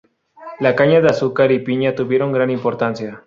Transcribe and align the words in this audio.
La 0.59 0.75
caña 0.75 0.99
de 0.99 1.09
azúcar 1.09 1.51
y 1.51 1.59
piña 1.63 1.93
tuvieron 1.93 2.31
gran 2.31 2.49
importancia. 2.49 3.19